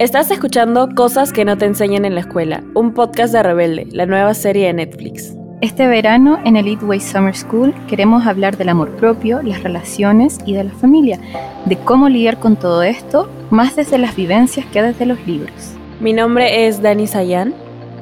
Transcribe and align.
Estás 0.00 0.28
escuchando 0.32 0.88
Cosas 0.96 1.32
que 1.32 1.44
no 1.44 1.56
te 1.56 1.66
enseñan 1.66 2.04
en 2.04 2.16
la 2.16 2.22
escuela, 2.22 2.64
un 2.74 2.94
podcast 2.94 3.32
de 3.32 3.44
Rebelde, 3.44 3.86
la 3.92 4.06
nueva 4.06 4.34
serie 4.34 4.66
de 4.66 4.72
Netflix. 4.72 5.36
Este 5.60 5.86
verano 5.86 6.40
en 6.44 6.56
Elite 6.56 6.84
Way 6.84 6.98
Summer 6.98 7.36
School 7.36 7.72
queremos 7.86 8.26
hablar 8.26 8.56
del 8.56 8.70
amor 8.70 8.90
propio, 8.96 9.40
las 9.40 9.62
relaciones 9.62 10.40
y 10.44 10.54
de 10.54 10.64
la 10.64 10.72
familia, 10.72 11.20
de 11.64 11.76
cómo 11.76 12.08
lidiar 12.08 12.40
con 12.40 12.56
todo 12.56 12.82
esto, 12.82 13.30
más 13.50 13.76
desde 13.76 13.98
las 13.98 14.16
vivencias 14.16 14.66
que 14.66 14.82
desde 14.82 15.06
los 15.06 15.24
libros. 15.28 15.54
Mi 16.00 16.12
nombre 16.12 16.66
es 16.66 16.82
Dani 16.82 17.06
Sayan. 17.06 17.54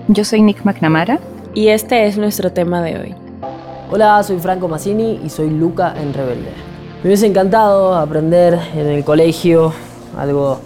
Yo 0.09 0.24
soy 0.24 0.40
Nick 0.40 0.64
McNamara. 0.64 1.20
Y 1.52 1.68
este 1.68 2.06
es 2.06 2.16
nuestro 2.16 2.52
tema 2.52 2.80
de 2.80 2.98
hoy. 2.98 3.14
Hola, 3.90 4.22
soy 4.22 4.38
Franco 4.38 4.66
Massini 4.66 5.20
y 5.22 5.29
soy 5.29 5.50
Luca 5.50 5.95
en 6.00 6.14
Rebelde. 6.14 6.52
Me 7.02 7.09
hubiese 7.09 7.27
encantado 7.27 7.95
aprender 7.95 8.59
en 8.74 8.87
el 8.87 9.04
colegio 9.04 9.74
algo 10.16 10.60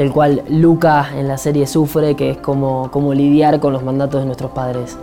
del 0.00 0.12
cual 0.12 0.42
Luca 0.48 1.10
en 1.14 1.28
la 1.28 1.36
serie 1.36 1.66
sufre, 1.66 2.16
que 2.16 2.30
es 2.30 2.38
como, 2.38 2.90
como 2.90 3.12
lidiar 3.12 3.60
con 3.60 3.74
los 3.74 3.82
mandatos 3.82 4.22
de 4.22 4.24
nuestros 4.24 4.50
padres. 4.52 4.96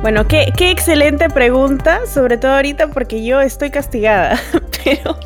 Bueno, 0.00 0.24
qué, 0.28 0.52
qué, 0.56 0.70
excelente 0.70 1.28
pregunta, 1.28 2.06
sobre 2.06 2.38
todo 2.38 2.52
ahorita 2.52 2.86
porque 2.92 3.24
yo 3.24 3.40
estoy 3.40 3.70
castigada, 3.70 4.38
pero 4.84 5.18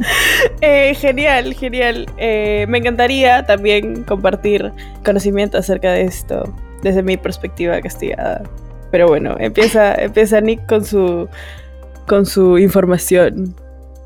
eh, 0.60 0.96
genial, 0.96 1.54
genial. 1.54 2.06
Eh, 2.16 2.66
me 2.68 2.78
encantaría 2.78 3.46
también 3.46 4.02
compartir 4.02 4.72
conocimiento 5.04 5.58
acerca 5.58 5.92
de 5.92 6.02
esto 6.02 6.42
desde 6.82 7.04
mi 7.04 7.16
perspectiva 7.16 7.80
castigada. 7.80 8.42
Pero 8.90 9.06
bueno, 9.06 9.36
empieza, 9.38 9.94
empieza 9.94 10.40
Nick 10.40 10.66
con 10.66 10.84
su, 10.84 11.28
con 12.08 12.26
su 12.26 12.58
información. 12.58 13.54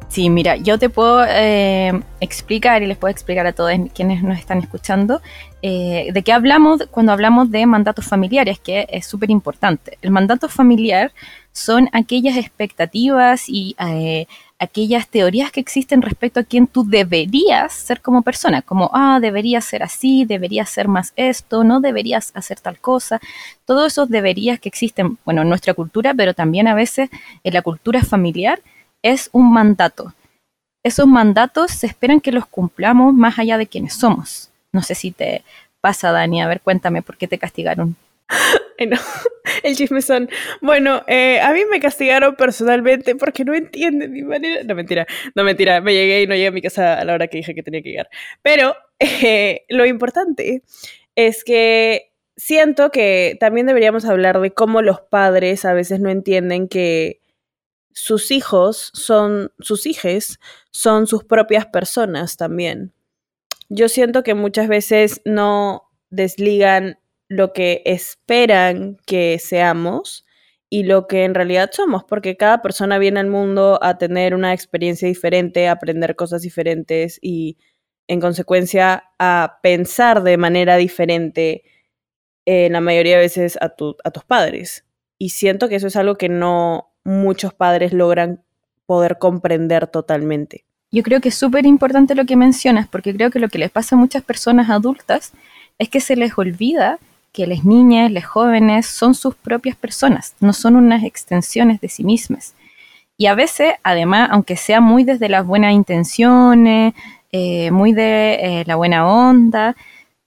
Sí, 0.09 0.31
mira, 0.31 0.57
yo 0.57 0.79
te 0.79 0.89
puedo 0.89 1.25
eh, 1.29 1.93
explicar 2.21 2.83
y 2.83 2.87
les 2.87 2.97
puedo 2.97 3.11
explicar 3.11 3.47
a 3.47 3.53
todos 3.53 3.73
quienes 3.93 4.23
nos 4.23 4.39
están 4.39 4.59
escuchando 4.59 5.21
eh, 5.63 6.11
de 6.13 6.23
qué 6.23 6.33
hablamos 6.33 6.87
cuando 6.91 7.13
hablamos 7.13 7.51
de 7.51 7.67
mandatos 7.67 8.07
familiares, 8.07 8.61
que 8.61 8.87
es 8.89 9.05
súper 9.05 9.31
importante. 9.31 9.99
El 10.03 10.13
mandato 10.13 10.49
familiar 10.49 11.13
son 11.53 11.91
aquellas 11.93 12.37
expectativas 12.37 13.49
y 13.49 13.75
eh, 13.81 14.27
aquellas 14.59 15.09
teorías 15.09 15.51
que 15.51 15.61
existen 15.61 16.03
respecto 16.03 16.41
a 16.41 16.45
quién 16.45 16.67
tú 16.67 16.89
deberías 16.89 17.73
ser 17.73 18.01
como 18.01 18.23
persona, 18.23 18.63
como, 18.63 18.91
ah, 18.95 19.19
deberías 19.21 19.65
ser 19.65 19.83
así, 19.83 20.25
deberías 20.25 20.71
ser 20.71 20.87
más 20.87 21.13
esto, 21.17 21.65
no 21.65 21.81
deberías 21.81 22.31
hacer 22.35 22.61
tal 22.61 22.79
cosa. 22.79 23.21
Todos 23.65 23.93
esos 23.93 24.09
deberías 24.09 24.61
que 24.61 24.69
existen, 24.69 25.19
bueno, 25.25 25.43
en 25.43 25.49
nuestra 25.49 25.75
cultura, 25.75 26.15
pero 26.15 26.33
también 26.33 26.69
a 26.69 26.75
veces 26.75 27.11
en 27.43 27.55
la 27.55 27.63
cultura 27.63 28.03
familiar 28.03 28.61
es 29.13 29.31
un 29.33 29.53
mandato. 29.53 30.15
Esos 30.83 31.07
mandatos 31.07 31.71
se 31.71 31.87
esperan 31.87 32.21
que 32.21 32.33
los 32.33 32.47
cumplamos 32.47 33.15
más 33.15 33.39
allá 33.39 33.57
de 33.57 33.67
quienes 33.67 33.95
somos. 33.95 34.51
No 34.73 34.83
sé 34.83 34.95
si 34.95 35.13
te 35.13 35.43
pasa, 35.81 36.11
Dani. 36.11 36.43
A 36.43 36.49
ver, 36.49 36.61
cuéntame 36.61 37.03
por 37.03 37.17
qué 37.17 37.29
te 37.29 37.39
castigaron. 37.39 37.97
no, 38.89 38.97
el 39.63 39.77
chisme 39.77 40.03
son. 40.03 40.29
Bueno, 40.61 41.05
eh, 41.07 41.41
a 41.41 41.53
mí 41.53 41.61
me 41.71 41.79
castigaron 41.79 42.35
personalmente 42.35 43.15
porque 43.15 43.45
no 43.45 43.55
entienden 43.55 44.13
mi 44.13 44.23
manera. 44.23 44.65
No, 44.65 44.75
mentira, 44.75 45.07
no, 45.35 45.45
mentira. 45.45 45.81
Me 45.81 45.95
llegué 45.95 46.23
y 46.23 46.27
no 46.27 46.35
llegué 46.35 46.49
a 46.49 46.53
mi 46.53 46.63
casa 46.63 46.99
a 46.99 47.05
la 47.05 47.15
hora 47.15 47.29
que 47.29 47.39
dije 47.39 47.55
que 47.55 47.63
tenía 47.63 47.83
que 47.83 47.91
llegar. 47.91 48.11
Pero 48.43 48.75
eh, 48.99 49.65
lo 49.69 49.87
importante 49.87 50.63
es 51.15 51.45
que 51.45 52.11
siento 52.37 52.91
que 52.91 53.37
también 53.39 53.67
deberíamos 53.67 54.05
hablar 54.05 54.41
de 54.41 54.51
cómo 54.51 54.83
los 54.83 55.01
padres 55.01 55.65
a 55.65 55.73
veces 55.75 56.01
no 56.01 56.11
entienden 56.11 56.69
que 56.69 57.21
sus 57.97 58.31
hijos 58.31 58.91
son, 58.93 59.53
sus 59.59 59.87
hijes 59.87 60.39
son 60.71 61.07
sus 61.07 61.25
propias 61.25 61.65
personas 61.65 62.37
también. 62.37 62.93
Yo 63.71 63.89
siento 63.89 64.23
que 64.23 64.35
muchas 64.35 64.69
veces 64.69 65.23
no 65.25 65.91
desligan 66.11 66.99
lo 67.29 67.55
que 67.55 67.83
esperan 67.87 68.99
que 69.07 69.39
seamos 69.39 70.27
y 70.69 70.83
lo 70.83 71.07
que 71.07 71.25
en 71.25 71.35
realidad 71.35 71.71
somos, 71.73 72.05
porque 72.05 72.37
cada 72.37 72.61
persona 72.61 72.99
viene 72.99 73.19
al 73.19 73.29
mundo 73.29 73.79
a 73.83 73.97
tener 73.97 74.35
una 74.35 74.53
experiencia 74.53 75.09
diferente, 75.09 75.67
a 75.67 75.73
aprender 75.73 76.17
cosas 76.17 76.43
diferentes 76.43 77.19
y 77.23 77.57
en 78.09 78.21
consecuencia 78.21 79.05
a 79.19 79.59
pensar 79.63 80.23
de 80.23 80.37
manera 80.37 80.77
diferente 80.77 81.65
en 82.45 82.75
la 82.75 82.83
mayoría 82.83 83.17
de 83.17 83.23
veces 83.23 83.57
a, 83.57 83.75
a 84.05 84.11
tus 84.11 84.25
padres. 84.27 84.85
Y 85.19 85.31
siento 85.31 85.71
que 85.71 85.77
eso 85.77 85.87
es 85.87 85.97
algo 85.97 86.17
que 86.17 86.29
no, 86.29 86.93
muchos 87.07 87.55
padres 87.55 87.93
logran 87.93 88.43
poder 88.85 89.19
comprender 89.19 89.87
totalmente. 89.87 90.65
Yo 90.91 91.03
creo 91.03 91.21
que 91.21 91.31
es 91.31 91.35
súper 91.35 91.67
importante 91.67 92.15
lo 92.15 92.25
que 92.25 92.37
mencionas, 92.37 92.89
porque 92.89 93.15
creo 93.15 93.31
que 93.31 93.39
lo 93.39 93.49
que 93.49 93.59
les 93.59 93.71
pasa 93.71 93.97
a 93.97 93.99
muchas 93.99 94.23
personas 94.23 94.71
adultas 94.71 95.33
es 95.79 95.89
que 95.89 96.01
se 96.01 96.17
les 96.17 96.37
olvida 96.37 96.99
que 97.33 97.47
las 97.47 97.65
niñas, 97.65 98.11
las 98.11 98.25
jóvenes 98.25 98.87
son 98.87 99.15
sus 99.15 99.35
propias 99.35 99.77
personas, 99.77 100.35
no 100.41 100.53
son 100.53 100.77
unas 100.77 101.05
extensiones 101.05 101.81
de 101.81 101.89
sí 101.89 102.03
mismas. 102.03 102.55
Y 103.19 103.27
a 103.27 103.35
veces, 103.35 103.75
además, 103.83 104.29
aunque 104.33 104.57
sea 104.57 104.81
muy 104.81 105.05
desde 105.05 105.29
las 105.29 105.47
buenas 105.47 105.73
intenciones, 105.73 106.95
eh, 107.33 107.71
muy 107.71 107.93
de 107.93 108.35
eh, 108.35 108.65
la 108.67 108.77
buena 108.77 109.07
onda, 109.07 109.77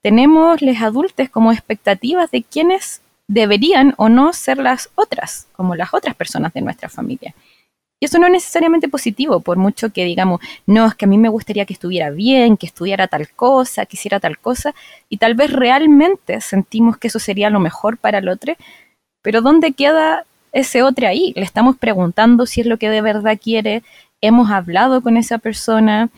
tenemos 0.01 0.62
les 0.62 0.81
adultos 0.81 1.29
como 1.29 1.51
expectativas 1.51 2.31
de 2.31 2.44
quiénes 2.44 3.01
deberían 3.29 3.94
o 3.97 4.09
no 4.09 4.34
ser 4.34 4.57
las 4.57 4.90
otras, 4.95 5.47
como 5.53 5.75
las 5.75 5.94
otras 5.94 6.16
personas 6.16 6.51
de 6.51 6.62
nuestra 6.62 6.90
familia. 6.90 7.34
Y 8.01 8.06
eso 8.06 8.17
no 8.17 8.25
es 8.25 8.34
necesariamente 8.34 8.90
positivo, 8.90 9.40
por 9.40 9.57
mucho 9.57 9.91
que 9.91 10.03
digamos, 10.03 10.41
no, 10.66 10.88
es 10.88 10.95
que 10.95 11.06
a 11.06 11.07
mí 11.07 11.17
me 11.17 11.29
gustaría 11.29 11.66
que 11.66 11.73
estuviera 11.73 12.09
bien, 12.09 12.57
que 12.57 12.66
estudiara 12.66 13.07
tal 13.07 13.29
cosa, 13.29 13.85
que 13.85 13.97
hiciera 13.97 14.19
tal 14.19 14.39
cosa, 14.39 14.73
y 15.09 15.18
tal 15.18 15.35
vez 15.35 15.53
realmente 15.53 16.41
sentimos 16.41 16.97
que 16.97 17.07
eso 17.09 17.19
sería 17.19 17.50
lo 17.51 17.59
mejor 17.59 17.97
para 17.97 18.18
el 18.18 18.29
otro, 18.29 18.56
pero 19.22 19.41
¿dónde 19.41 19.73
queda 19.73 20.25
ese 20.51 20.81
otro 20.81 21.07
ahí? 21.07 21.34
Le 21.35 21.44
estamos 21.44 21.78
preguntando 21.78 22.47
si 22.47 22.62
es 22.62 22.68
lo 22.68 22.78
que 22.78 22.89
de 22.89 23.01
verdad 23.01 23.38
quiere, 23.39 23.84
hemos 24.22 24.50
hablado 24.50 25.01
con 25.01 25.18
esa 25.18 25.38
persona, 25.38 26.09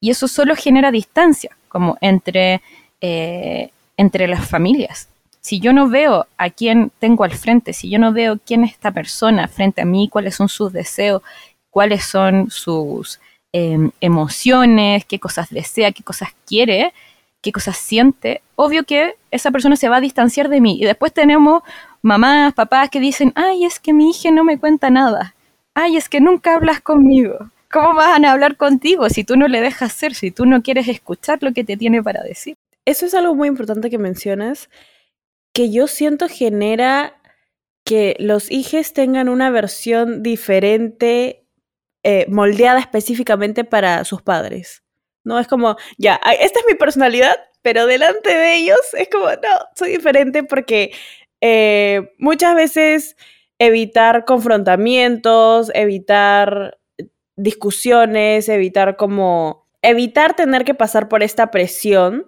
y 0.00 0.10
eso 0.10 0.26
solo 0.26 0.56
genera 0.56 0.90
distancia, 0.90 1.56
como 1.68 1.98
entre, 2.00 2.62
eh, 3.00 3.70
entre 3.96 4.26
las 4.26 4.48
familias 4.48 5.08
si 5.48 5.60
yo 5.60 5.72
no 5.72 5.88
veo 5.88 6.26
a 6.36 6.50
quién 6.50 6.92
tengo 6.98 7.24
al 7.24 7.32
frente, 7.32 7.72
si 7.72 7.88
yo 7.88 7.98
no 7.98 8.12
veo 8.12 8.38
quién 8.44 8.64
es 8.64 8.72
esta 8.72 8.92
persona 8.92 9.48
frente 9.48 9.80
a 9.80 9.86
mí, 9.86 10.06
cuáles 10.10 10.34
son 10.34 10.50
sus 10.50 10.74
deseos, 10.74 11.22
cuáles 11.70 12.04
son 12.04 12.50
sus 12.50 13.18
em, 13.50 13.90
emociones, 14.02 15.06
qué 15.06 15.18
cosas 15.18 15.48
desea, 15.48 15.92
qué 15.92 16.02
cosas 16.02 16.34
quiere, 16.44 16.92
qué 17.40 17.50
cosas 17.50 17.78
siente, 17.78 18.42
obvio 18.56 18.84
que 18.84 19.14
esa 19.30 19.50
persona 19.50 19.76
se 19.76 19.88
va 19.88 19.96
a 19.96 20.02
distanciar 20.02 20.50
de 20.50 20.60
mí. 20.60 20.78
Y 20.78 20.84
después 20.84 21.14
tenemos 21.14 21.62
mamás, 22.02 22.52
papás 22.52 22.90
que 22.90 23.00
dicen, 23.00 23.32
ay, 23.34 23.64
es 23.64 23.80
que 23.80 23.94
mi 23.94 24.10
hija 24.10 24.30
no 24.30 24.44
me 24.44 24.58
cuenta 24.58 24.90
nada, 24.90 25.34
ay, 25.72 25.96
es 25.96 26.10
que 26.10 26.20
nunca 26.20 26.56
hablas 26.56 26.82
conmigo. 26.82 27.50
¿Cómo 27.72 27.94
van 27.94 28.26
a 28.26 28.32
hablar 28.32 28.58
contigo 28.58 29.08
si 29.08 29.24
tú 29.24 29.38
no 29.38 29.48
le 29.48 29.62
dejas 29.62 29.94
ser, 29.94 30.14
si 30.14 30.30
tú 30.30 30.44
no 30.44 30.60
quieres 30.60 30.88
escuchar 30.88 31.38
lo 31.40 31.54
que 31.54 31.64
te 31.64 31.78
tiene 31.78 32.02
para 32.02 32.22
decir? 32.22 32.54
Eso 32.84 33.06
es 33.06 33.14
algo 33.14 33.34
muy 33.34 33.48
importante 33.48 33.88
que 33.88 33.96
mencionas 33.96 34.68
que 35.52 35.70
yo 35.70 35.86
siento 35.86 36.28
genera 36.28 37.20
que 37.84 38.16
los 38.18 38.50
hijos 38.50 38.92
tengan 38.92 39.28
una 39.28 39.50
versión 39.50 40.22
diferente, 40.22 41.46
eh, 42.02 42.26
moldeada 42.28 42.80
específicamente 42.80 43.64
para 43.64 44.04
sus 44.04 44.20
padres. 44.22 44.84
No 45.24 45.38
es 45.38 45.46
como, 45.46 45.76
ya, 45.96 46.20
esta 46.40 46.60
es 46.60 46.66
mi 46.66 46.74
personalidad, 46.74 47.36
pero 47.62 47.86
delante 47.86 48.30
de 48.30 48.56
ellos 48.56 48.78
es 48.92 49.08
como, 49.08 49.26
no, 49.26 49.66
soy 49.74 49.92
diferente 49.92 50.42
porque 50.42 50.92
eh, 51.40 52.14
muchas 52.18 52.54
veces 52.54 53.16
evitar 53.58 54.24
confrontamientos, 54.24 55.70
evitar 55.74 56.78
discusiones, 57.36 58.48
evitar 58.48 58.96
como, 58.96 59.66
evitar 59.82 60.34
tener 60.36 60.64
que 60.64 60.74
pasar 60.74 61.08
por 61.08 61.22
esta 61.22 61.50
presión 61.50 62.26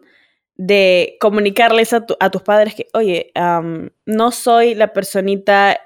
de 0.62 1.16
comunicarles 1.20 1.94
a, 1.94 2.04
tus 2.04 2.42
padres 2.42 2.74
que, 2.74 2.86
oye, 2.92 3.32
no 4.04 4.30
soy 4.30 4.74
la 4.74 4.92
personita 4.92 5.80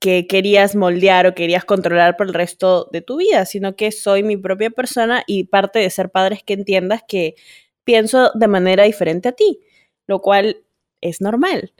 que 0.00 0.26
querías 0.26 0.74
moldear 0.74 1.28
o 1.28 1.34
querías 1.36 1.64
controlar 1.64 2.16
por 2.16 2.26
el 2.26 2.34
resto 2.34 2.88
de 2.90 3.02
tu 3.02 3.18
vida, 3.18 3.46
sino 3.46 3.76
que 3.76 3.92
soy 3.92 4.24
mi 4.24 4.36
propia 4.36 4.70
persona 4.70 5.22
y 5.28 5.44
parte 5.44 5.78
de 5.78 5.90
ser 5.90 6.10
padres 6.10 6.42
que 6.42 6.54
entiendas 6.54 7.02
que 7.06 7.36
pienso 7.84 8.32
de 8.34 8.48
manera 8.48 8.82
diferente 8.82 9.28
a 9.28 9.32
ti, 9.32 9.60
lo 10.08 10.20
cual 10.20 10.64
es 11.00 11.20
normal. 11.20 11.72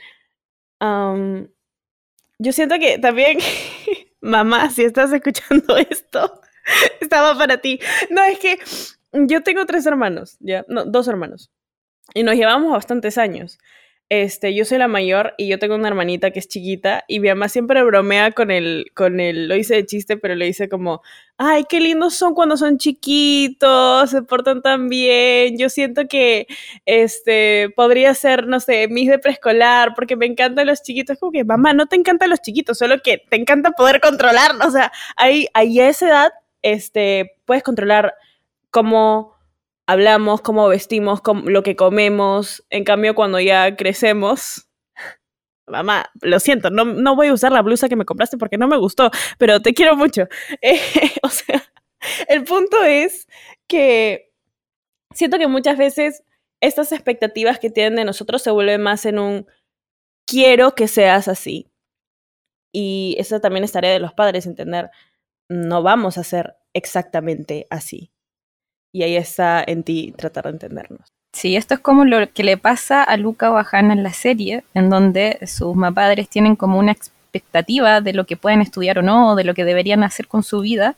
yo 2.39 2.53
siento 2.53 2.79
que 2.79 2.99
también, 2.99 3.39
mamá, 4.21 4.71
si 4.71 4.85
estás 4.85 5.13
escuchando 5.13 5.77
esto, 5.91 6.41
estaba 7.01 7.37
para 7.37 7.61
ti. 7.61 7.81
No, 8.09 8.23
es 8.23 8.39
que 8.39 8.61
yo 9.13 9.43
tengo 9.43 9.67
tres 9.67 9.85
hermanos, 9.85 10.37
ya, 10.39 10.65
no, 10.69 10.85
dos 10.85 11.09
hermanos 11.09 11.51
y 12.15 12.23
nos 12.23 12.35
llevamos 12.37 12.73
bastantes 12.73 13.19
años. 13.19 13.59
este, 14.09 14.55
yo 14.55 14.65
soy 14.65 14.79
la 14.79 14.87
mayor 14.87 15.35
y 15.37 15.49
yo 15.49 15.59
tengo 15.59 15.75
una 15.75 15.89
hermanita 15.89 16.31
que 16.31 16.39
es 16.39 16.47
chiquita 16.47 17.05
y 17.09 17.19
mi 17.19 17.29
mamá 17.29 17.49
siempre 17.49 17.83
bromea 17.83 18.31
con 18.31 18.53
el, 18.53 18.87
con 18.95 19.19
el, 19.19 19.49
lo 19.49 19.57
hice 19.57 19.75
de 19.75 19.87
chiste, 19.87 20.17
pero 20.17 20.37
le 20.37 20.45
dice 20.47 20.69
como, 20.69 21.03
ay, 21.39 21.65
qué 21.69 21.81
lindos 21.81 22.15
son 22.15 22.35
cuando 22.35 22.57
son 22.57 22.79
chiquitos, 22.79 24.11
se 24.11 24.23
portan 24.23 24.63
tan 24.63 24.89
bien, 24.89 25.59
yo 25.59 25.69
siento 25.69 26.07
que, 26.09 26.47
este, 26.85 27.71
podría 27.75 28.15
ser, 28.15 28.47
no 28.47 28.61
sé, 28.61 28.87
mis 28.89 29.09
de 29.09 29.19
preescolar, 29.19 29.93
porque 29.97 30.15
me 30.17 30.27
encantan 30.27 30.69
los 30.69 30.83
chiquitos, 30.83 31.19
como 31.19 31.33
que, 31.33 31.45
mamá, 31.45 31.73
no 31.73 31.87
te 31.87 31.97
encantan 31.97 32.31
los 32.31 32.41
chiquitos, 32.41 32.79
solo 32.79 33.03
que 33.03 33.19
te 33.29 33.37
encanta 33.37 33.73
poder 33.73 34.01
controlarlos, 34.01 34.69
o 34.69 34.71
sea, 34.71 34.93
ahí, 35.17 35.49
ahí 35.53 35.81
a 35.81 35.89
esa 35.89 36.09
edad, 36.09 36.33
este, 36.63 37.33
puedes 37.45 37.65
controlar 37.65 38.15
cómo 38.71 39.36
hablamos, 39.87 40.41
cómo 40.43 40.69
vestimos, 40.69 41.21
lo 41.45 41.63
que 41.63 41.77
comemos. 41.77 42.65
En 42.71 42.85
cambio, 42.85 43.15
cuando 43.15 43.41
ya 43.41 43.77
crecemos, 43.77 44.69
mamá, 45.67 46.11
lo 46.23 46.41
siento, 46.41 46.71
no, 46.71 46.85
no, 46.85 47.17
voy 47.17 47.29
a 47.29 47.33
usar 47.33 47.53
la 47.53 47.63
blusa 47.63 47.89
que 47.89 47.97
me 47.97 48.05
compraste 48.05 48.39
porque 48.39 48.59
no 48.59 48.69
me 48.69 48.77
gustó, 48.77 49.11
pero 49.39 49.61
te 49.61 49.75
quiero 49.75 49.97
mucho. 49.97 50.29
Eh, 50.63 50.81
o 51.23 51.29
sea, 51.29 51.63
el 52.29 52.45
punto 52.45 52.83
es 52.85 53.29
que 53.69 54.33
siento 55.15 55.39
que 55.39 55.49
muchas 55.49 55.79
veces 55.79 56.25
estas 56.61 56.93
expectativas 56.93 57.59
que 57.59 57.71
tienen 57.71 57.97
de 57.97 58.05
nosotros 58.05 58.43
se 58.43 58.51
vuelven 58.51 58.83
más 58.83 59.07
en 59.07 59.19
un 59.19 59.47
quiero 60.27 60.75
que 60.75 60.89
seas 60.89 61.29
así. 61.29 61.71
Y 62.73 63.17
esa 63.19 63.41
también 63.41 63.65
es 63.65 63.73
tarea 63.73 63.93
de 63.93 64.01
los 64.01 64.13
padres, 64.15 64.47
entender, 64.47 64.91
no 65.49 65.83
vamos 65.83 66.19
a 66.19 66.25
ser 66.25 66.57
exactamente 66.75 67.67
así 67.71 68.13
y 68.97 69.03
ahí 69.03 69.17
está 69.17 69.63
en 69.67 69.83
ti 69.83 70.15
tratar 70.17 70.45
de 70.45 70.51
entendernos. 70.51 71.13
Sí, 71.35 71.55
esto 71.55 71.75
es 71.75 71.81
como 71.81 72.07
lo 72.07 72.33
que 72.33 72.43
le 72.43 72.57
pasa 72.57 73.03
a 73.03 73.19
Luca 73.19 73.53
o 73.53 73.59
a 73.59 73.67
Hannah 73.71 73.93
en 73.93 74.03
la 74.03 74.15
serie, 74.15 74.65
en 74.73 74.89
donde 74.89 75.39
sus 75.47 75.77
padres 75.95 76.31
tienen 76.31 76.57
como 76.57 76.79
una 76.79 76.93
expectativa 76.93 78.01
de 78.01 78.15
lo 78.15 78.25
que 78.25 78.39
pueden 78.39 78.63
estudiar 78.63 78.99
o 78.99 79.03
no, 79.03 79.37
de 79.37 79.45
lo 79.45 79.53
que 79.53 79.67
deberían 79.67 80.03
hacer 80.03 80.29
con 80.29 80.43
su 80.43 80.61
vida. 80.61 80.97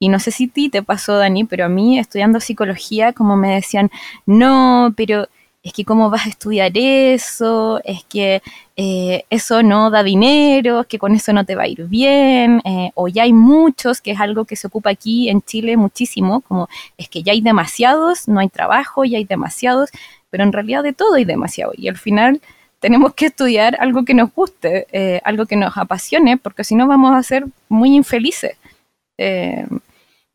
Y 0.00 0.08
no 0.08 0.18
sé 0.18 0.32
si 0.32 0.46
a 0.46 0.48
ti 0.48 0.70
te 0.70 0.82
pasó, 0.82 1.18
Dani, 1.18 1.44
pero 1.44 1.66
a 1.66 1.68
mí 1.68 2.00
estudiando 2.00 2.40
psicología, 2.40 3.12
como 3.12 3.36
me 3.36 3.54
decían, 3.54 3.92
no, 4.26 4.92
pero 4.96 5.28
es 5.62 5.72
que 5.74 5.84
cómo 5.84 6.08
vas 6.08 6.26
a 6.26 6.30
estudiar 6.30 6.72
eso, 6.74 7.80
es 7.84 8.02
que 8.04 8.42
eh, 8.76 9.24
eso 9.28 9.62
no 9.62 9.90
da 9.90 10.02
dinero, 10.02 10.80
es 10.80 10.86
que 10.86 10.98
con 10.98 11.14
eso 11.14 11.32
no 11.32 11.44
te 11.44 11.54
va 11.54 11.64
a 11.64 11.68
ir 11.68 11.84
bien, 11.86 12.62
eh, 12.64 12.90
o 12.94 13.08
ya 13.08 13.24
hay 13.24 13.32
muchos, 13.34 14.00
que 14.00 14.12
es 14.12 14.20
algo 14.20 14.46
que 14.46 14.56
se 14.56 14.68
ocupa 14.68 14.90
aquí 14.90 15.28
en 15.28 15.42
Chile 15.42 15.76
muchísimo, 15.76 16.40
como 16.40 16.68
es 16.96 17.08
que 17.10 17.22
ya 17.22 17.32
hay 17.32 17.42
demasiados, 17.42 18.26
no 18.26 18.40
hay 18.40 18.48
trabajo, 18.48 19.04
ya 19.04 19.18
hay 19.18 19.24
demasiados, 19.24 19.90
pero 20.30 20.44
en 20.44 20.52
realidad 20.52 20.82
de 20.82 20.94
todo 20.94 21.14
hay 21.14 21.24
demasiado, 21.24 21.72
y 21.76 21.88
al 21.88 21.98
final 21.98 22.40
tenemos 22.80 23.12
que 23.14 23.26
estudiar 23.26 23.76
algo 23.80 24.04
que 24.06 24.14
nos 24.14 24.32
guste, 24.32 24.86
eh, 24.92 25.20
algo 25.24 25.44
que 25.44 25.56
nos 25.56 25.76
apasione, 25.76 26.38
porque 26.38 26.64
si 26.64 26.74
no 26.74 26.86
vamos 26.86 27.14
a 27.14 27.22
ser 27.22 27.44
muy 27.68 27.94
infelices. 27.94 28.56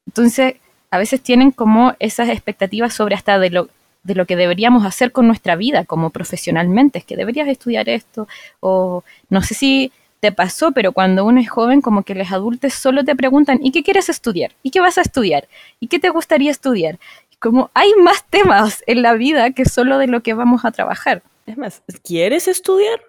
entonces, 0.06 0.56
a 0.92 0.98
veces 1.00 1.21
tienen 1.21 1.51
como 1.51 1.94
esas 2.00 2.30
expectativas 2.30 2.94
sobre 2.94 3.16
hasta 3.16 3.39
de 3.39 3.50
lo 3.50 3.69
de 4.06 4.16
lo 4.16 4.25
que 4.25 4.36
deberíamos 4.36 4.86
hacer 4.86 5.12
con 5.12 5.28
nuestra 5.28 5.56
vida 5.56 5.84
como 5.84 6.12
profesionalmente, 6.12 7.00
es 7.00 7.06
que 7.06 7.18
deberías 7.18 7.48
estudiar 7.48 7.90
esto, 7.90 8.28
o 8.60 9.04
no 9.30 9.42
sé 9.42 9.56
si 9.56 9.92
te 10.19 10.31
pasó, 10.31 10.72
pero 10.72 10.92
cuando 10.92 11.25
uno 11.25 11.42
es 11.42 11.50
joven, 11.50 11.81
como 11.81 12.04
que 12.04 12.16
los 12.16 12.31
adultos 12.31 12.74
solo 12.74 13.04
te 13.04 13.16
preguntan, 13.16 13.60
¿y 13.63 13.72
qué 13.72 13.84
quieres 13.84 14.07
estudiar? 14.10 14.52
¿Y 14.62 14.69
qué 14.69 14.80
vas 14.80 14.98
a 15.00 15.02
estudiar? 15.02 15.48
¿Y 15.80 15.88
qué 15.88 16.00
te 16.00 16.10
gustaría 16.10 16.52
estudiar? 16.52 17.00
Como 17.40 17.72
hay 17.74 17.94
más 17.96 18.24
temas 18.30 18.84
en 18.88 19.02
la 19.02 19.13
vida 19.13 19.52
que 19.52 19.66
solo 19.66 19.98
de 19.98 20.07
lo 20.07 20.22
que 20.22 20.34
vamos 20.34 20.66
a 20.66 20.72
trabajar. 20.72 21.24
Es 21.48 21.57
más, 21.57 21.81
¿quieres 22.04 22.48
estudiar? 22.48 23.02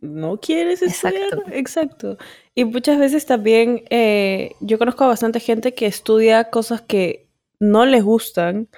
¿No 0.00 0.38
quieres 0.38 0.80
estudiar? 0.82 1.42
Exacto. 1.52 2.18
Y 2.54 2.64
muchas 2.64 2.98
veces 2.98 3.26
también 3.26 3.82
eh, 3.90 4.52
yo 4.60 4.78
conozco 4.78 5.04
a 5.04 5.08
bastante 5.08 5.40
gente 5.40 5.74
que 5.74 5.86
estudia 5.86 6.50
cosas 6.50 6.82
que 6.82 7.26
no 7.58 7.84
les 7.84 8.04
gustan 8.04 8.68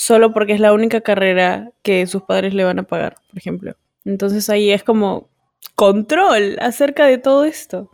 solo 0.00 0.32
porque 0.32 0.54
es 0.54 0.60
la 0.60 0.72
única 0.72 1.02
carrera 1.02 1.72
que 1.82 2.06
sus 2.06 2.22
padres 2.22 2.54
le 2.54 2.64
van 2.64 2.78
a 2.78 2.84
pagar, 2.84 3.16
por 3.28 3.36
ejemplo. 3.36 3.74
Entonces 4.06 4.48
ahí 4.48 4.70
es 4.70 4.82
como 4.82 5.28
control 5.74 6.56
acerca 6.62 7.04
de 7.04 7.18
todo 7.18 7.44
esto. 7.44 7.90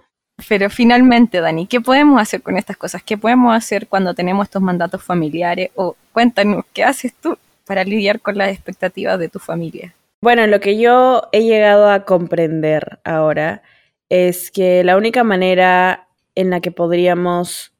Pero 0.49 0.71
finalmente, 0.71 1.41
Dani, 1.41 1.67
¿qué 1.67 1.81
podemos 1.81 2.23
hacer 2.23 2.43
con 2.43 2.57
estas 2.57 2.77
cosas? 2.77 3.03
¿Qué 3.03 3.19
podemos 3.19 3.57
hacer 3.57 3.89
cuando 3.89 4.15
tenemos 4.15 4.47
estos 4.47 4.63
mandatos 4.63 5.03
familiares? 5.03 5.71
O 5.75 5.97
cuéntanos, 6.13 6.65
¿qué 6.73 6.85
haces 6.85 7.13
tú 7.13 7.37
para 7.67 7.83
lidiar 7.83 8.21
con 8.21 8.39
las 8.39 8.51
expectativas 8.51 9.19
de 9.19 9.29
tu 9.29 9.41
familia? 9.41 9.93
Bueno, 10.21 10.47
lo 10.47 10.61
que 10.61 10.79
yo 10.79 11.25
he 11.33 11.43
llegado 11.43 11.91
a 11.91 12.05
comprender 12.05 13.01
ahora 13.03 13.63
es 14.09 14.53
que 14.53 14.85
la 14.85 14.97
única 14.97 15.25
manera 15.25 16.07
en 16.37 16.51
la 16.51 16.61
que 16.61 16.71
podríamos 16.71 17.73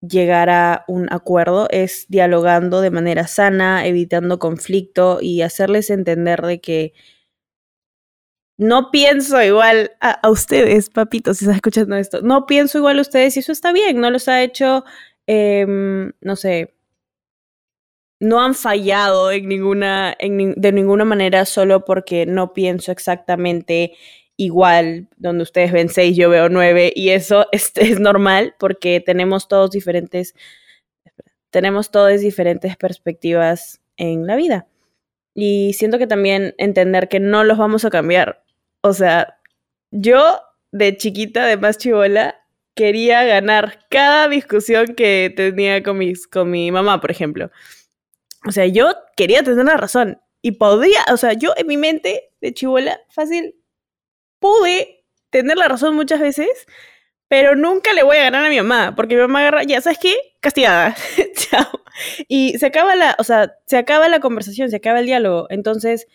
llegar 0.00 0.50
a 0.50 0.84
un 0.88 1.12
acuerdo 1.12 1.68
es 1.70 2.06
dialogando 2.08 2.80
de 2.80 2.90
manera 2.90 3.26
sana, 3.26 3.86
evitando 3.86 4.38
conflicto 4.38 5.18
y 5.20 5.42
hacerles 5.42 5.90
entender 5.90 6.42
de 6.42 6.60
que 6.60 6.94
no 8.58 8.90
pienso 8.90 9.42
igual 9.42 9.92
a, 10.00 10.28
ustedes, 10.28 10.90
papitos, 10.90 11.38
si 11.38 11.44
estás 11.44 11.56
escuchando 11.56 11.96
esto, 11.96 12.20
no 12.22 12.46
pienso 12.46 12.78
igual 12.78 12.98
a 12.98 13.02
ustedes 13.02 13.36
y 13.36 13.40
eso 13.40 13.52
está 13.52 13.72
bien, 13.72 14.00
no 14.00 14.10
los 14.10 14.28
ha 14.28 14.42
hecho, 14.42 14.84
em, 15.26 16.12
no 16.20 16.36
sé, 16.36 16.74
no 18.20 18.40
han 18.42 18.54
fallado 18.54 19.32
en 19.32 19.48
ninguna, 19.48 20.14
de 20.20 20.72
ninguna 20.72 21.06
manera 21.06 21.46
solo 21.46 21.86
porque 21.86 22.26
no 22.26 22.52
pienso 22.52 22.92
exactamente 22.92 23.94
igual, 24.40 25.06
donde 25.18 25.42
ustedes 25.42 25.70
ven 25.70 25.90
seis, 25.90 26.16
yo 26.16 26.30
veo 26.30 26.48
nueve, 26.48 26.92
y 26.96 27.10
eso 27.10 27.46
es, 27.52 27.72
es 27.76 28.00
normal 28.00 28.54
porque 28.58 29.00
tenemos 29.00 29.48
todos 29.48 29.70
diferentes, 29.70 30.34
tenemos 31.50 31.90
todas 31.90 32.22
diferentes 32.22 32.76
perspectivas 32.76 33.82
en 33.98 34.26
la 34.26 34.36
vida. 34.36 34.66
Y 35.34 35.74
siento 35.74 35.98
que 35.98 36.06
también 36.06 36.54
entender 36.56 37.08
que 37.08 37.20
no 37.20 37.44
los 37.44 37.58
vamos 37.58 37.84
a 37.84 37.90
cambiar. 37.90 38.42
O 38.80 38.94
sea, 38.94 39.38
yo 39.90 40.40
de 40.72 40.96
chiquita, 40.96 41.44
de 41.46 41.58
más 41.58 41.76
chivola, 41.76 42.40
quería 42.74 43.24
ganar 43.24 43.86
cada 43.90 44.26
discusión 44.28 44.94
que 44.94 45.32
tenía 45.36 45.82
con, 45.82 45.98
mis, 45.98 46.26
con 46.26 46.50
mi 46.50 46.72
mamá, 46.72 47.00
por 47.00 47.10
ejemplo. 47.10 47.50
O 48.46 48.52
sea, 48.52 48.66
yo 48.66 48.94
quería 49.16 49.42
tener 49.42 49.66
la 49.66 49.76
razón 49.76 50.18
y 50.40 50.52
podía, 50.52 51.04
o 51.12 51.18
sea, 51.18 51.34
yo 51.34 51.52
en 51.58 51.66
mi 51.66 51.76
mente 51.76 52.30
de 52.40 52.54
chivola, 52.54 53.00
fácil, 53.10 53.54
pude 54.40 55.04
tener 55.30 55.56
la 55.56 55.68
razón 55.68 55.94
muchas 55.94 56.20
veces, 56.20 56.48
pero 57.28 57.54
nunca 57.54 57.92
le 57.92 58.02
voy 58.02 58.16
a 58.16 58.24
ganar 58.24 58.44
a 58.44 58.48
mi 58.48 58.56
mamá, 58.56 58.94
porque 58.96 59.14
mi 59.14 59.20
mamá 59.20 59.40
agarra, 59.40 59.62
ya, 59.62 59.80
¿sabes 59.80 59.98
qué? 59.98 60.16
Castigada. 60.40 60.96
Chao. 61.34 61.68
Y 62.26 62.58
se 62.58 62.66
acaba 62.66 62.96
la, 62.96 63.14
o 63.18 63.24
sea, 63.24 63.54
se 63.66 63.76
acaba 63.76 64.08
la 64.08 64.20
conversación, 64.20 64.70
se 64.70 64.76
acaba 64.76 65.00
el 65.00 65.06
diálogo. 65.06 65.46
Entonces, 65.50 66.08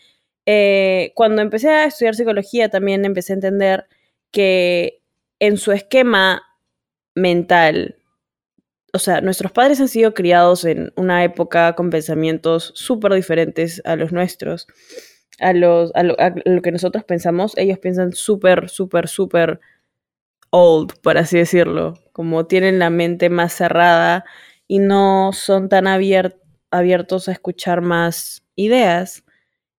eh, 0.46 1.14
cuando 1.16 1.42
empecé 1.42 1.70
a 1.70 1.86
estudiar 1.86 2.16
psicología, 2.16 2.70
también 2.70 3.06
empecé 3.06 3.34
a 3.34 3.36
entender 3.36 3.88
que 4.32 5.02
en 5.40 5.58
su 5.58 5.72
esquema 5.72 6.44
mental, 7.16 7.98
o 8.94 9.00
sea, 9.00 9.22
nuestros 9.22 9.52
padres 9.52 9.80
han 9.80 9.88
sido 9.88 10.14
criados 10.14 10.66
en 10.66 10.92
una 10.98 11.24
época 11.24 11.76
con 11.76 11.90
pensamientos 11.90 12.74
súper 12.76 13.14
diferentes 13.14 13.82
a 13.86 13.96
los 13.96 14.12
nuestros 14.12 14.68
a, 15.40 15.54
los, 15.54 15.92
a, 15.96 16.04
lo, 16.04 16.16
que 16.62 16.72
nosotros 16.72 17.04
pensamos, 17.04 17.58
ellos 17.58 17.80
piensan 17.80 18.14
súper, 18.14 18.70
súper, 18.70 19.08
súper 19.08 19.60
old, 20.50 20.94
por 21.02 21.18
así 21.18 21.38
decirlo, 21.38 21.96
como 22.14 22.46
tienen 22.46 22.80
la 22.80 22.90
mente 22.90 23.30
más 23.30 23.54
cerrada 23.54 24.26
y 24.68 24.80
no 24.80 25.32
son 25.34 25.70
tan 25.70 25.88
abiertos 25.88 27.28
a 27.28 27.32
escuchar 27.32 27.82
más 27.82 28.44
ideas. 28.56 29.24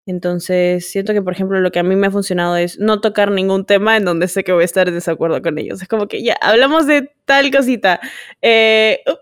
Entonces, 0.09 0.89
siento 0.89 1.13
que, 1.13 1.23
por 1.23 1.33
ejemplo, 1.33 1.59
lo 1.61 1.73
que 1.73 1.81
a 1.81 1.83
mí 1.83 1.97
me 1.97 2.07
ha 2.07 2.11
funcionado 2.13 2.57
es 2.57 2.79
no 2.79 3.01
tocar 3.01 3.33
ningún 3.33 3.67
tema 3.67 3.97
en 3.97 4.05
donde 4.05 4.29
sé 4.29 4.45
que 4.45 4.53
voy 4.53 4.63
a 4.63 4.65
estar 4.65 4.87
en 4.87 4.95
desacuerdo 4.95 5.43
con 5.43 5.59
ellos. 5.59 5.83
Es 5.83 5.89
como 5.89 6.07
que 6.07 6.23
ya, 6.23 6.35
hablamos 6.41 6.87
de 6.87 7.11
tal 7.25 7.51
cosita. 7.51 7.99
Eh, 8.41 9.01
no, 9.07 9.19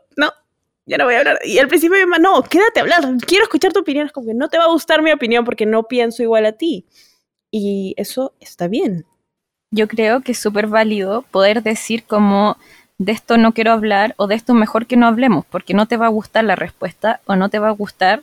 ya 0.87 0.99
no 0.99 1.05
voy 1.05 1.15
a 1.15 1.19
hablar. 1.19 1.39
Y 1.45 1.59
al 1.59 1.69
principio 1.69 1.97
mi 1.97 2.05
mamá, 2.05 2.19
no, 2.19 2.43
quédate 2.43 2.81
a 2.81 2.83
hablar, 2.83 3.05
quiero 3.27 3.45
escuchar 3.45 3.73
tu 3.73 3.81
opinión. 3.81 4.07
Es 4.07 4.13
como 4.13 4.27
que 4.27 4.35
no 4.35 4.49
te 4.49 4.59
va 4.59 4.65
a 4.65 4.69
gustar 4.69 5.03
mi 5.03 5.13
opinión 5.13 5.45
porque 5.45 5.67
no 5.67 5.85
pienso 5.85 6.23
igual 6.23 6.47
a 6.47 6.53
ti. 6.53 6.87
Y 7.51 7.95
eso 7.97 8.33
está 8.41 8.69
bien. 8.69 9.07
Yo 9.71 9.89
creo 9.89 10.21
que 10.21 10.33
es 10.33 10.39
súper 10.39 10.67
válido 10.67 11.23
poder 11.31 11.63
decir 11.63 12.05
como 12.05 12.57
de 12.99 13.13
esto 13.13 13.39
no 13.39 13.53
quiero 13.53 13.73
hablar 13.73 14.15
o 14.19 14.27
de 14.27 14.35
esto 14.35 14.55
mejor 14.55 14.87
que 14.87 14.97
no 14.97 15.07
hablemos, 15.07 15.45
porque 15.47 15.75
no 15.75 15.87
te 15.87 15.97
va 15.97 16.07
a 16.07 16.11
gustar 16.11 16.45
la 16.45 16.57
respuesta 16.57 17.21
o 17.27 17.37
no 17.37 17.49
te 17.49 17.59
va 17.59 17.69
a 17.69 17.73
gustar 17.73 18.23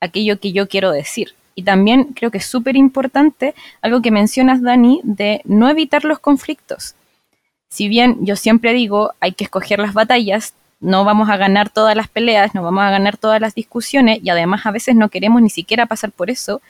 aquello 0.00 0.38
que 0.40 0.52
yo 0.52 0.68
quiero 0.68 0.92
decir. 0.92 1.34
Y 1.54 1.62
también 1.62 2.12
creo 2.14 2.30
que 2.30 2.38
es 2.38 2.46
súper 2.46 2.76
importante 2.76 3.54
algo 3.82 4.02
que 4.02 4.10
mencionas, 4.10 4.62
Dani, 4.62 5.00
de 5.04 5.42
no 5.44 5.68
evitar 5.68 6.04
los 6.04 6.18
conflictos. 6.18 6.94
Si 7.70 7.88
bien 7.88 8.18
yo 8.24 8.36
siempre 8.36 8.72
digo 8.72 9.12
hay 9.20 9.32
que 9.32 9.44
escoger 9.44 9.78
las 9.78 9.94
batallas, 9.94 10.54
no 10.80 11.04
vamos 11.04 11.28
a 11.28 11.36
ganar 11.36 11.70
todas 11.70 11.94
las 11.94 12.08
peleas, 12.08 12.54
no 12.54 12.62
vamos 12.62 12.82
a 12.82 12.90
ganar 12.90 13.16
todas 13.18 13.40
las 13.40 13.54
discusiones 13.54 14.20
y 14.22 14.30
además 14.30 14.66
a 14.66 14.70
veces 14.70 14.96
no 14.96 15.10
queremos 15.10 15.42
ni 15.42 15.50
siquiera 15.50 15.86
pasar 15.86 16.10
por 16.12 16.30
eso. 16.30 16.60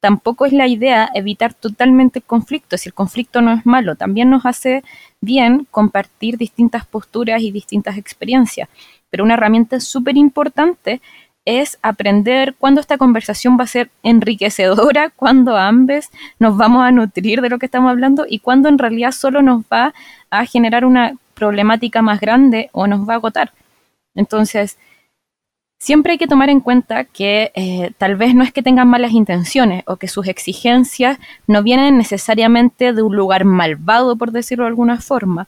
tampoco 0.00 0.46
es 0.46 0.52
la 0.52 0.68
idea 0.68 1.10
evitar 1.14 1.54
totalmente 1.54 2.20
el 2.20 2.24
conflicto, 2.24 2.76
si 2.78 2.88
el 2.88 2.94
conflicto 2.94 3.42
no 3.42 3.52
es 3.52 3.66
malo, 3.66 3.96
también 3.96 4.30
nos 4.30 4.46
hace 4.46 4.84
bien 5.20 5.66
compartir 5.72 6.38
distintas 6.38 6.86
posturas 6.86 7.42
y 7.42 7.50
distintas 7.50 7.96
experiencias, 7.98 8.68
pero 9.10 9.24
una 9.24 9.34
herramienta 9.34 9.80
súper 9.80 10.16
importante 10.16 11.00
es 11.44 11.78
aprender 11.82 12.54
cuándo 12.58 12.80
esta 12.80 12.98
conversación 12.98 13.56
va 13.58 13.64
a 13.64 13.66
ser 13.66 13.90
enriquecedora, 14.02 15.10
cuándo 15.16 15.56
ambos 15.56 16.10
nos 16.38 16.56
vamos 16.56 16.84
a 16.84 16.92
nutrir 16.92 17.40
de 17.40 17.48
lo 17.48 17.58
que 17.58 17.66
estamos 17.66 17.90
hablando 17.90 18.26
y 18.28 18.40
cuándo 18.40 18.68
en 18.68 18.78
realidad 18.78 19.12
solo 19.12 19.42
nos 19.42 19.62
va 19.62 19.94
a 20.30 20.44
generar 20.44 20.84
una 20.84 21.14
problemática 21.34 22.02
más 22.02 22.20
grande 22.20 22.68
o 22.72 22.86
nos 22.86 23.08
va 23.08 23.14
a 23.14 23.16
agotar. 23.16 23.52
Entonces, 24.18 24.78
siempre 25.78 26.12
hay 26.12 26.18
que 26.18 26.26
tomar 26.26 26.50
en 26.50 26.60
cuenta 26.60 27.04
que 27.04 27.52
eh, 27.54 27.92
tal 27.98 28.16
vez 28.16 28.34
no 28.34 28.42
es 28.42 28.52
que 28.52 28.64
tengan 28.64 28.88
malas 28.88 29.12
intenciones 29.12 29.84
o 29.86 29.96
que 29.96 30.08
sus 30.08 30.26
exigencias 30.26 31.18
no 31.46 31.62
vienen 31.62 31.96
necesariamente 31.96 32.92
de 32.92 33.02
un 33.02 33.14
lugar 33.14 33.44
malvado, 33.44 34.16
por 34.16 34.32
decirlo 34.32 34.64
de 34.64 34.70
alguna 34.70 35.00
forma. 35.00 35.46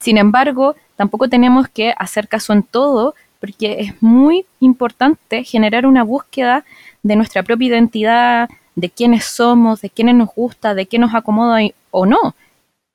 Sin 0.00 0.18
embargo, 0.18 0.74
tampoco 0.96 1.28
tenemos 1.28 1.68
que 1.68 1.94
hacer 1.96 2.26
caso 2.26 2.52
en 2.52 2.64
todo, 2.64 3.14
porque 3.38 3.80
es 3.80 4.02
muy 4.02 4.46
importante 4.58 5.44
generar 5.44 5.86
una 5.86 6.02
búsqueda 6.02 6.64
de 7.04 7.14
nuestra 7.14 7.44
propia 7.44 7.68
identidad, 7.68 8.48
de 8.74 8.90
quiénes 8.90 9.24
somos, 9.24 9.80
de 9.80 9.90
quiénes 9.90 10.16
nos 10.16 10.34
gusta, 10.34 10.74
de 10.74 10.86
qué 10.86 10.98
nos 10.98 11.14
acomoda 11.14 11.60
o 11.92 12.04
no. 12.04 12.34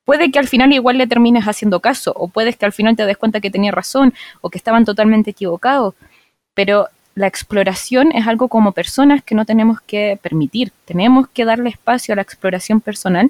Puede 0.05 0.31
que 0.31 0.39
al 0.39 0.48
final 0.48 0.74
igual 0.74 0.98
le 0.98 1.08
termines 1.08 1.46
haciendo 1.46 1.79
caso, 1.79 2.13
o 2.15 2.27
puedes 2.27 2.58
que 2.58 2.65
al 2.65 2.74
final 2.74 2.96
te 2.96 3.05
des 3.05 3.17
cuenta 3.17 3.39
que 3.39 3.51
tenía 3.51 3.72
razón, 3.72 4.13
o 4.41 4.50
que 4.50 4.58
estaban 4.58 4.86
totalmente 4.86 5.31
equivocados, 5.31 5.93
pero 6.53 6.88
la 7.15 7.27
exploración 7.27 8.12
es 8.12 8.27
algo 8.27 8.48
como 8.48 8.72
personas 8.72 9.24
que 9.24 9.36
no 9.36 9.46
tenemos 9.46 9.81
que 9.81 10.17
permitir, 10.22 10.72
tenemos 10.86 11.27
que 11.27 11.46
darle 11.46 11.70
espacio 11.70 12.13
a 12.13 12.15
la 12.15 12.22
exploración 12.22 12.81
personal 12.81 13.29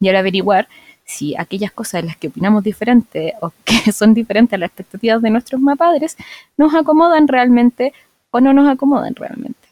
y 0.00 0.08
al 0.08 0.16
averiguar 0.16 0.68
si 1.04 1.34
aquellas 1.36 1.72
cosas 1.72 2.02
de 2.02 2.08
las 2.08 2.16
que 2.16 2.28
opinamos 2.28 2.62
diferente 2.62 3.34
o 3.40 3.52
que 3.64 3.92
son 3.92 4.14
diferentes 4.14 4.54
a 4.54 4.58
las 4.58 4.68
expectativas 4.68 5.22
de 5.22 5.30
nuestros 5.30 5.60
padres 5.78 6.16
nos 6.56 6.74
acomodan 6.74 7.28
realmente 7.28 7.92
o 8.30 8.40
no 8.40 8.52
nos 8.52 8.68
acomodan 8.68 9.14
realmente. 9.14 9.68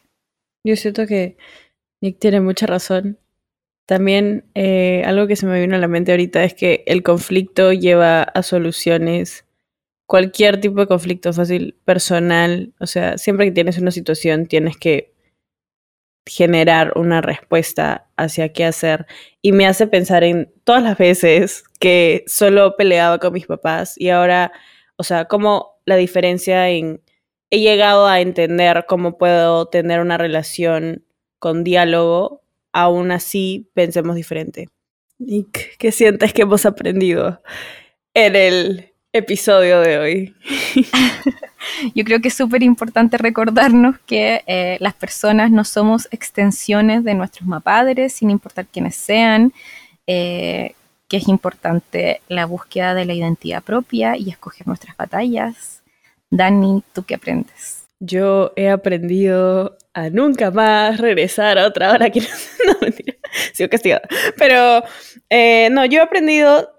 Yo 0.65 0.75
siento 0.75 1.05
que 1.05 1.37
Nick 2.01 2.19
tiene 2.19 2.41
mucha 2.41 2.65
razón 2.65 3.17
también 3.87 4.43
eh, 4.53 5.01
algo 5.05 5.27
que 5.27 5.37
se 5.37 5.45
me 5.45 5.61
vino 5.61 5.75
a 5.75 5.79
la 5.79 5.87
mente 5.87 6.11
ahorita 6.11 6.43
es 6.43 6.53
que 6.53 6.83
el 6.87 7.03
conflicto 7.03 7.71
lleva 7.71 8.23
a 8.23 8.43
soluciones, 8.43 9.45
cualquier 10.05 10.59
tipo 10.59 10.81
de 10.81 10.87
conflicto 10.87 11.31
fácil, 11.31 11.77
personal, 11.85 12.73
o 12.81 12.85
sea, 12.85 13.17
siempre 13.17 13.45
que 13.47 13.53
tienes 13.53 13.77
una 13.79 13.91
situación 13.91 14.47
tienes 14.47 14.75
que 14.77 15.13
generar 16.27 16.97
una 16.97 17.21
respuesta 17.21 18.09
hacia 18.17 18.51
qué 18.51 18.65
hacer. 18.65 19.07
Y 19.41 19.53
me 19.53 19.65
hace 19.65 19.87
pensar 19.87 20.25
en 20.25 20.51
todas 20.65 20.83
las 20.83 20.97
veces 20.97 21.63
que 21.79 22.25
solo 22.27 22.75
peleaba 22.75 23.19
con 23.19 23.31
mis 23.33 23.47
papás 23.47 23.97
y 23.97 24.09
ahora, 24.09 24.51
o 24.97 25.03
sea, 25.03 25.25
como 25.25 25.79
la 25.85 25.95
diferencia 25.95 26.69
en 26.69 27.01
he 27.51 27.61
llegado 27.61 28.07
a 28.07 28.19
entender 28.19 28.85
cómo 28.85 29.17
puedo 29.17 29.67
tener 29.69 30.01
una 30.01 30.17
relación 30.17 31.05
con 31.39 31.63
diálogo 31.63 32.43
aún 32.77 33.09
así 33.11 33.71
pensemos 33.73 34.15
diferente. 34.15 34.69
Nick, 35.17 35.77
¿qué 35.79 35.91
sientes 35.91 36.31
que 36.31 36.43
hemos 36.43 36.63
aprendido 36.63 37.41
en 38.13 38.35
el 38.35 38.93
episodio 39.11 39.79
de 39.79 39.97
hoy? 39.97 40.35
Yo 41.95 42.03
creo 42.03 42.21
que 42.21 42.27
es 42.27 42.35
súper 42.35 42.61
importante 42.61 43.17
recordarnos 43.17 43.97
que 44.05 44.43
eh, 44.45 44.77
las 44.79 44.93
personas 44.93 45.49
no 45.49 45.63
somos 45.63 46.07
extensiones 46.11 47.03
de 47.03 47.15
nuestros 47.15 47.49
padres, 47.63 48.13
sin 48.13 48.29
importar 48.29 48.67
quiénes 48.67 48.95
sean, 48.95 49.53
eh, 50.05 50.75
que 51.07 51.17
es 51.17 51.27
importante 51.27 52.21
la 52.27 52.45
búsqueda 52.45 52.93
de 52.93 53.05
la 53.05 53.15
identidad 53.15 53.63
propia 53.63 54.17
y 54.17 54.29
escoger 54.29 54.67
nuestras 54.67 54.95
batallas. 54.95 55.81
Dani, 56.29 56.83
¿tú 56.93 57.01
qué 57.01 57.15
aprendes? 57.15 57.87
Yo 57.99 58.53
he 58.55 58.69
aprendido 58.69 59.77
a 59.97 60.11
nunca 60.11 60.51
más 60.51 60.99
regresar 60.99 61.57
a 61.57 61.65
otra 61.65 61.91
hora 61.91 62.11
que 62.11 62.19
no, 62.67 62.77
mentira, 62.79 63.17
sigo 63.51 63.67
castigada. 63.67 64.07
Pero 64.37 64.83
eh, 65.31 65.69
no, 65.71 65.85
yo 65.85 65.97
he 65.97 66.03
aprendido 66.03 66.71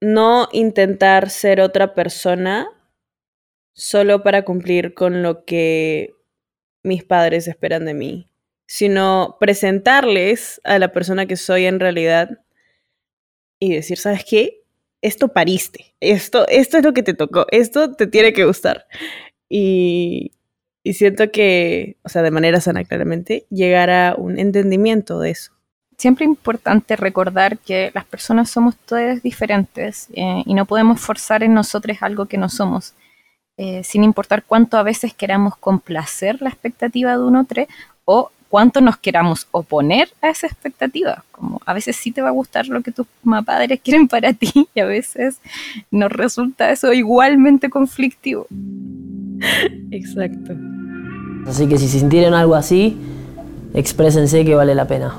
no 0.00 0.48
intentar 0.52 1.28
ser 1.28 1.60
otra 1.60 1.92
persona 1.92 2.66
solo 3.74 4.22
para 4.22 4.46
cumplir 4.46 4.94
con 4.94 5.22
lo 5.22 5.44
que 5.44 6.14
mis 6.82 7.04
padres 7.04 7.46
esperan 7.46 7.84
de 7.84 7.92
mí, 7.92 8.30
sino 8.66 9.36
presentarles 9.38 10.58
a 10.64 10.78
la 10.78 10.92
persona 10.92 11.26
que 11.26 11.36
soy 11.36 11.66
en 11.66 11.78
realidad 11.78 12.40
y 13.58 13.74
decir, 13.74 13.98
¿sabes 13.98 14.24
qué? 14.24 14.62
Esto 15.02 15.28
pariste, 15.28 15.94
esto, 16.00 16.48
esto 16.48 16.78
es 16.78 16.84
lo 16.84 16.94
que 16.94 17.02
te 17.02 17.12
tocó, 17.12 17.44
esto 17.50 17.92
te 17.92 18.06
tiene 18.06 18.32
que 18.32 18.46
gustar. 18.46 18.86
Y, 19.50 20.32
y 20.82 20.94
siento 20.94 21.30
que, 21.30 21.96
o 22.02 22.08
sea, 22.08 22.22
de 22.22 22.30
manera 22.30 22.60
sana 22.60 22.84
claramente, 22.84 23.46
llegar 23.50 23.90
a 23.90 24.14
un 24.16 24.38
entendimiento 24.38 25.20
de 25.20 25.30
eso. 25.30 25.52
Siempre 25.96 26.24
es 26.24 26.30
importante 26.30 26.96
recordar 26.96 27.58
que 27.58 27.92
las 27.94 28.04
personas 28.04 28.50
somos 28.50 28.76
todas 28.76 29.22
diferentes 29.22 30.08
eh, 30.14 30.42
y 30.44 30.54
no 30.54 30.66
podemos 30.66 31.00
forzar 31.00 31.42
en 31.44 31.54
nosotros 31.54 31.98
algo 32.00 32.26
que 32.26 32.38
no 32.38 32.48
somos, 32.48 32.94
eh, 33.56 33.84
sin 33.84 34.02
importar 34.02 34.42
cuánto 34.42 34.78
a 34.78 34.82
veces 34.82 35.14
queramos 35.14 35.56
complacer 35.56 36.42
la 36.42 36.48
expectativa 36.48 37.12
de 37.12 37.22
un 37.22 37.36
otro 37.36 37.66
o 38.04 38.32
cuánto 38.48 38.80
nos 38.80 38.96
queramos 38.96 39.46
oponer 39.52 40.08
a 40.20 40.30
esa 40.30 40.46
expectativa. 40.46 41.24
Como 41.30 41.60
a 41.64 41.72
veces 41.72 41.94
sí 41.94 42.10
te 42.10 42.22
va 42.22 42.28
a 42.28 42.32
gustar 42.32 42.66
lo 42.66 42.82
que 42.82 42.90
tus 42.90 43.06
padres 43.46 43.80
quieren 43.84 44.08
para 44.08 44.32
ti 44.32 44.68
y 44.74 44.80
a 44.80 44.86
veces 44.86 45.40
nos 45.90 46.10
resulta 46.10 46.70
eso 46.70 46.92
igualmente 46.92 47.70
conflictivo. 47.70 48.46
Exacto. 49.90 50.54
Así 51.46 51.66
que 51.66 51.78
si 51.78 51.88
sintieron 51.88 52.34
algo 52.34 52.54
así, 52.54 52.96
exprésense 53.74 54.44
que 54.44 54.54
vale 54.54 54.74
la 54.74 54.86
pena. 54.86 55.14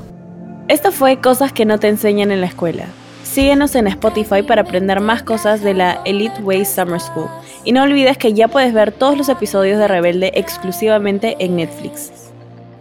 Esto 0.68 0.92
fue 0.92 1.18
Cosas 1.18 1.52
que 1.52 1.66
no 1.66 1.80
te 1.80 1.90
enseñan 1.90 2.32
en 2.32 2.42
la 2.42 2.48
escuela. 2.48 2.86
Síguenos 3.24 3.76
en 3.76 3.88
Spotify 3.88 4.44
para 4.44 4.62
aprender 4.62 5.00
más 5.00 5.24
cosas 5.24 5.62
de 5.62 5.74
la 5.74 6.02
Elite 6.06 6.42
Way 6.42 6.66
Summer 6.66 7.00
School. 7.00 7.28
Y 7.64 7.72
no 7.72 7.84
olvides 7.84 8.18
que 8.18 8.34
ya 8.34 8.48
puedes 8.48 8.74
ver 8.74 8.92
todos 8.92 9.18
los 9.18 9.28
episodios 9.28 9.80
de 9.80 9.88
Rebelde 9.88 10.32
exclusivamente 10.36 11.36
en 11.40 11.56
Netflix. 11.56 12.12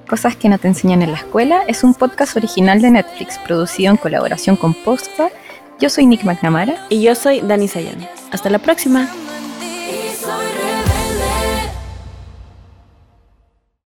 Cosas 0.06 0.36
que 0.36 0.50
no 0.50 0.58
te 0.58 0.68
enseñan 0.68 1.00
en 1.00 1.12
la 1.12 1.16
escuela 1.16 1.62
es 1.68 1.82
un 1.82 1.94
podcast 1.94 2.36
original 2.36 2.82
de 2.82 2.90
Netflix 2.90 3.38
producido 3.38 3.92
en 3.92 3.96
colaboración 3.96 4.56
con 4.56 4.74
Postcard. 4.74 5.32
Yo 5.80 5.88
soy 5.88 6.06
Nick 6.06 6.22
McNamara. 6.24 6.86
Y 6.90 7.00
yo 7.00 7.14
soy 7.14 7.40
Dani 7.40 7.66
Sayan. 7.66 8.06
Hasta 8.30 8.50
la 8.50 8.58
próxima. 8.58 9.08